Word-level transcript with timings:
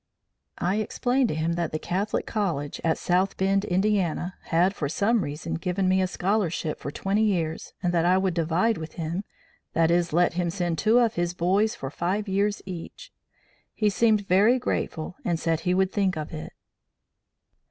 "I 0.57 0.77
explained 0.77 1.27
to 1.27 1.35
him 1.35 1.53
that 1.53 1.71
the 1.71 1.77
Catholic 1.77 2.25
College, 2.25 2.81
at 2.83 2.97
South 2.97 3.37
Bend, 3.37 3.63
Indiana, 3.65 4.33
had, 4.45 4.73
for 4.73 4.89
some 4.89 5.23
reason, 5.23 5.53
given 5.53 5.87
me 5.87 6.01
a 6.01 6.07
scholarship 6.07 6.79
for 6.79 6.89
twenty 6.89 7.21
years, 7.21 7.73
and 7.83 7.93
that 7.93 8.03
I 8.03 8.17
would 8.17 8.33
divide 8.33 8.79
with 8.79 8.93
him 8.93 9.23
that 9.73 9.91
is 9.91 10.11
let 10.11 10.33
him 10.33 10.49
send 10.49 10.79
two 10.79 10.97
of 10.97 11.13
his 11.13 11.35
boys 11.35 11.75
for 11.75 11.91
five 11.91 12.27
years 12.27 12.63
each. 12.65 13.13
He 13.75 13.91
seemed 13.91 14.25
very 14.27 14.57
grateful 14.57 15.17
and 15.23 15.39
said 15.39 15.59
he 15.59 15.75
would 15.75 15.91
think 15.91 16.17
of 16.17 16.33
it. 16.33 16.53